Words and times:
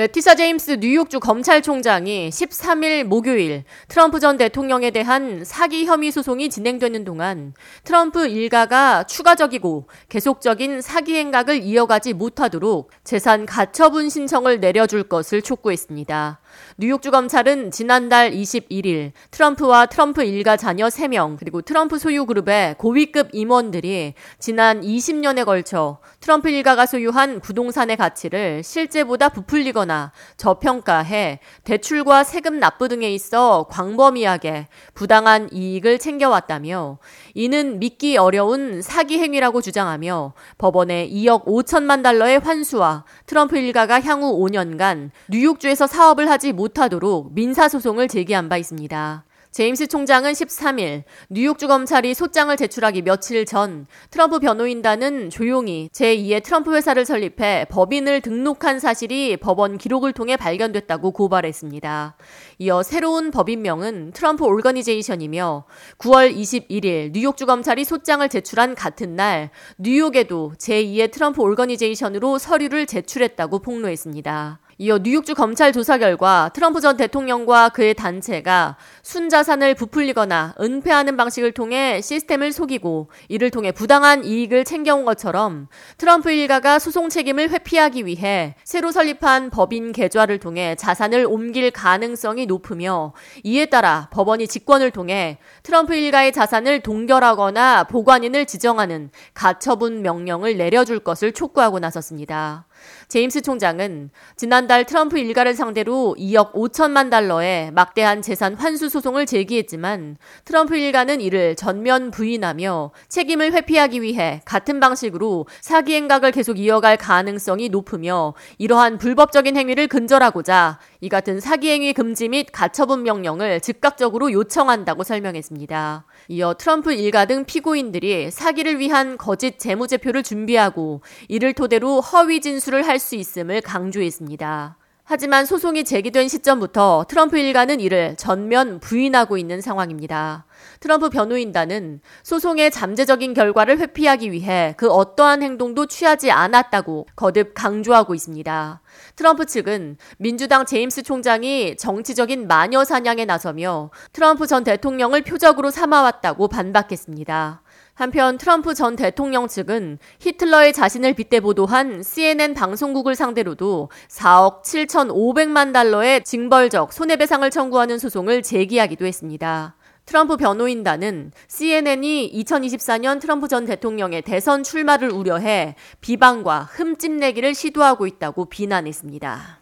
레티사 0.00 0.34
제임스 0.34 0.78
뉴욕주 0.80 1.20
검찰총장이 1.20 2.30
13일 2.30 3.04
목요일 3.04 3.64
트럼프 3.86 4.18
전 4.18 4.38
대통령에 4.38 4.92
대한 4.92 5.44
사기 5.44 5.84
혐의 5.84 6.10
소송이 6.10 6.48
진행되는 6.48 7.04
동안 7.04 7.52
트럼프 7.84 8.26
일가가 8.26 9.04
추가적이고 9.04 9.88
계속적인 10.08 10.80
사기 10.80 11.16
행각을 11.16 11.62
이어가지 11.62 12.14
못하도록 12.14 12.90
재산 13.04 13.44
가처분 13.44 14.08
신청을 14.08 14.60
내려줄 14.60 15.02
것을 15.02 15.42
촉구했습니다. 15.42 16.40
뉴욕주 16.76 17.10
검찰은 17.10 17.70
지난달 17.70 18.30
21일 18.30 19.12
트럼프와 19.30 19.86
트럼프 19.86 20.22
일가 20.22 20.56
자녀 20.56 20.86
3명 20.86 21.36
그리고 21.38 21.60
트럼프 21.62 21.98
소유 21.98 22.26
그룹의 22.26 22.76
고위급 22.78 23.28
임원들이 23.32 24.14
지난 24.38 24.80
20년에 24.80 25.44
걸쳐 25.44 25.98
트럼프 26.20 26.48
일가가 26.48 26.86
소유한 26.86 27.40
부동산의 27.40 27.96
가치를 27.96 28.62
실제보다 28.62 29.28
부풀리거나 29.28 30.12
저평가해 30.36 31.40
대출과 31.64 32.24
세금 32.24 32.58
납부 32.58 32.88
등에 32.88 33.12
있어 33.14 33.66
광범위하게 33.70 34.68
부당한 34.94 35.48
이익을 35.52 35.98
챙겨왔다며 35.98 36.98
이는 37.34 37.78
믿기 37.78 38.16
어려운 38.16 38.82
사기 38.82 39.18
행위라고 39.18 39.60
주장하며 39.60 40.34
법원에 40.58 41.08
2억 41.10 41.44
5천만 41.44 42.02
달러의 42.02 42.38
환수와 42.38 43.04
트럼프 43.26 43.58
일가가 43.58 44.00
향후 44.00 44.38
5년간 44.40 45.10
뉴욕주에서 45.28 45.86
사업을 45.86 46.30
하지 46.30 46.39
못하도록 46.52 47.32
민사소송을 47.34 48.08
제기한 48.08 48.48
바 48.48 48.56
있습니다. 48.56 49.24
제임스 49.52 49.88
총장은 49.88 50.30
13일 50.30 51.02
뉴욕주 51.28 51.66
검찰이 51.66 52.14
소장을 52.14 52.56
제출하기 52.56 53.02
며칠 53.02 53.44
전 53.44 53.86
트럼프 54.10 54.38
변호인단은 54.38 55.30
조용히 55.30 55.90
제2의 55.92 56.44
트럼프 56.44 56.72
회사를 56.72 57.04
설립해 57.04 57.66
법인을 57.68 58.20
등록한 58.20 58.78
사실이 58.78 59.38
법원 59.38 59.76
기록을 59.76 60.12
통해 60.12 60.36
발견됐다고 60.36 61.10
고발했습니다. 61.10 62.16
이어 62.60 62.84
새로운 62.84 63.32
법인명은 63.32 64.12
트럼프 64.12 64.44
올거니제이션이며 64.44 65.64
9월 65.98 66.32
21일 66.32 67.10
뉴욕주 67.12 67.46
검찰이 67.46 67.84
소장을 67.84 68.28
제출한 68.28 68.76
같은 68.76 69.16
날 69.16 69.50
뉴욕에도 69.78 70.52
제2의 70.58 71.10
트럼프 71.10 71.42
올거니제이션으로 71.42 72.38
서류를 72.38 72.86
제출했다고 72.86 73.58
폭로했습니다. 73.58 74.60
이어 74.82 74.96
뉴욕주 74.96 75.34
검찰 75.34 75.74
조사 75.74 75.98
결과 75.98 76.50
트럼프 76.54 76.80
전 76.80 76.96
대통령과 76.96 77.68
그의 77.68 77.92
단체가 77.92 78.78
순 79.02 79.28
자산을 79.40 79.74
부풀리거나 79.74 80.56
은폐하는 80.60 81.16
방식을 81.16 81.52
통해 81.52 82.02
시스템을 82.02 82.52
속이고 82.52 83.08
이를 83.28 83.50
통해 83.50 83.72
부당한 83.72 84.22
이익을 84.22 84.66
챙겨온 84.66 85.06
것처럼 85.06 85.68
트럼프 85.96 86.30
일가가 86.30 86.78
소송 86.78 87.08
책임을 87.08 87.48
회피하기 87.48 88.04
위해 88.04 88.54
새로 88.64 88.92
설립한 88.92 89.48
법인 89.48 89.92
계좌를 89.92 90.40
통해 90.40 90.74
자산을 90.74 91.24
옮길 91.24 91.70
가능성이 91.70 92.44
높으며 92.44 93.14
이에 93.42 93.64
따라 93.64 94.10
법원이 94.12 94.46
직권을 94.46 94.90
통해 94.90 95.38
트럼프 95.62 95.94
일가의 95.94 96.34
자산을 96.34 96.80
동결하거나 96.80 97.84
보관인을 97.84 98.44
지정하는 98.44 99.10
가처분 99.32 100.02
명령을 100.02 100.58
내려줄 100.58 100.98
것을 100.98 101.32
촉구하고 101.32 101.78
나섰습니다. 101.78 102.66
제임스 103.08 103.42
총장은 103.42 104.10
지난달 104.36 104.84
트럼프 104.84 105.18
일가를 105.18 105.54
상대로 105.54 106.14
2억 106.18 106.52
5천만 106.52 107.10
달러의 107.10 107.72
막대한 107.72 108.22
재산 108.22 108.54
환수 108.54 108.88
소송을 108.88 109.26
제기했지만 109.26 110.16
트럼프 110.44 110.76
일가는 110.76 111.20
이를 111.20 111.56
전면 111.56 112.10
부인하며 112.10 112.92
책임을 113.08 113.52
회피하기 113.52 114.02
위해 114.02 114.40
같은 114.44 114.80
방식으로 114.80 115.46
사기 115.60 115.94
행각을 115.94 116.30
계속 116.30 116.58
이어갈 116.58 116.96
가능성이 116.96 117.68
높으며 117.68 118.34
이러한 118.58 118.98
불법적인 118.98 119.56
행위를 119.56 119.88
근절하고자 119.88 120.78
이 121.00 121.08
같은 121.08 121.40
사기 121.40 121.70
행위 121.70 121.92
금지 121.92 122.28
및 122.28 122.48
가처분 122.52 123.02
명령을 123.02 123.60
즉각적으로 123.60 124.32
요청한다고 124.32 125.02
설명했습니다. 125.02 126.04
이어 126.28 126.54
트럼프 126.54 126.92
일가 126.92 127.24
등 127.24 127.44
피고인들이 127.44 128.30
사기를 128.30 128.78
위한 128.78 129.16
거짓 129.16 129.58
재무제표를 129.58 130.22
준비하고 130.22 131.00
이를 131.28 131.54
토대로 131.54 132.00
허위 132.00 132.40
진술을 132.40 132.86
할 132.86 133.00
수 133.00 133.16
있음을 133.16 133.62
강조했습니다. 133.62 134.79
하지만 135.12 135.44
소송이 135.44 135.82
제기된 135.82 136.28
시점부터 136.28 137.04
트럼프 137.08 137.36
일가는 137.36 137.80
이를 137.80 138.14
전면 138.16 138.78
부인하고 138.78 139.38
있는 139.38 139.60
상황입니다. 139.60 140.46
트럼프 140.78 141.10
변호인단은 141.10 142.00
소송의 142.22 142.70
잠재적인 142.70 143.34
결과를 143.34 143.80
회피하기 143.80 144.30
위해 144.30 144.72
그 144.76 144.88
어떠한 144.88 145.42
행동도 145.42 145.86
취하지 145.86 146.30
않았다고 146.30 147.08
거듭 147.16 147.54
강조하고 147.54 148.14
있습니다. 148.14 148.82
트럼프 149.16 149.46
측은 149.46 149.96
민주당 150.18 150.64
제임스 150.64 151.02
총장이 151.02 151.76
정치적인 151.76 152.46
마녀 152.46 152.84
사냥에 152.84 153.24
나서며 153.24 153.90
트럼프 154.12 154.46
전 154.46 154.62
대통령을 154.62 155.22
표적으로 155.22 155.72
삼아왔다고 155.72 156.46
반박했습니다. 156.46 157.62
한편 158.00 158.38
트럼프 158.38 158.72
전 158.72 158.96
대통령 158.96 159.46
측은 159.46 159.98
히틀러의 160.20 160.72
자신을 160.72 161.12
빗대 161.12 161.40
보도한 161.40 162.02
CNN 162.02 162.54
방송국을 162.54 163.14
상대로도 163.14 163.90
4억 164.08 164.62
7,500만 164.62 165.74
달러의 165.74 166.24
징벌적 166.24 166.94
손해배상을 166.94 167.50
청구하는 167.50 167.98
소송을 167.98 168.42
제기하기도 168.42 169.04
했습니다. 169.04 169.76
트럼프 170.06 170.38
변호인단은 170.38 171.32
CNN이 171.46 172.32
2024년 172.42 173.20
트럼프 173.20 173.48
전 173.48 173.66
대통령의 173.66 174.22
대선 174.22 174.62
출마를 174.62 175.10
우려해 175.10 175.74
비방과 176.00 176.70
흠집내기를 176.70 177.54
시도하고 177.54 178.06
있다고 178.06 178.46
비난했습니다. 178.46 179.60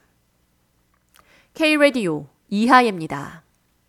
K-Radio 1.55 2.27
이하예입니다. 2.51 3.48